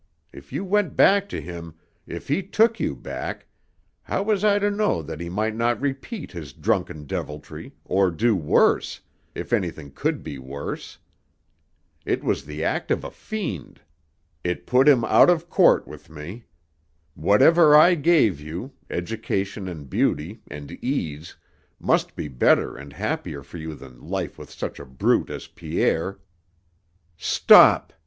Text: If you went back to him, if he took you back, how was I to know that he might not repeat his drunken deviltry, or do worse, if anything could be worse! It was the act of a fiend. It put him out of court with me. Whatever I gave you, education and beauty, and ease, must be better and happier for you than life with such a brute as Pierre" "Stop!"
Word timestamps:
If 0.33 0.51
you 0.51 0.65
went 0.65 0.95
back 0.95 1.29
to 1.29 1.39
him, 1.39 1.75
if 2.07 2.27
he 2.27 2.41
took 2.41 2.79
you 2.79 2.95
back, 2.95 3.45
how 4.01 4.23
was 4.23 4.43
I 4.43 4.57
to 4.57 4.71
know 4.71 5.03
that 5.03 5.19
he 5.19 5.29
might 5.29 5.55
not 5.55 5.79
repeat 5.79 6.31
his 6.31 6.53
drunken 6.53 7.05
deviltry, 7.05 7.73
or 7.85 8.09
do 8.09 8.35
worse, 8.35 9.01
if 9.35 9.53
anything 9.53 9.91
could 9.91 10.23
be 10.23 10.39
worse! 10.39 10.97
It 12.03 12.23
was 12.23 12.45
the 12.45 12.63
act 12.63 12.89
of 12.89 13.03
a 13.03 13.11
fiend. 13.11 13.79
It 14.43 14.65
put 14.65 14.89
him 14.89 15.05
out 15.05 15.29
of 15.29 15.51
court 15.51 15.87
with 15.87 16.09
me. 16.09 16.45
Whatever 17.13 17.75
I 17.75 17.93
gave 17.93 18.41
you, 18.41 18.71
education 18.89 19.67
and 19.67 19.87
beauty, 19.87 20.41
and 20.49 20.71
ease, 20.83 21.35
must 21.79 22.15
be 22.15 22.27
better 22.27 22.75
and 22.75 22.91
happier 22.91 23.43
for 23.43 23.59
you 23.59 23.75
than 23.75 24.01
life 24.01 24.39
with 24.39 24.49
such 24.49 24.79
a 24.79 24.85
brute 24.87 25.29
as 25.29 25.45
Pierre" 25.45 26.17
"Stop!" 27.17 27.93